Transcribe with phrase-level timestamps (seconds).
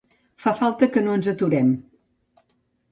[0.45, 1.71] Fa falta que no ens aturem.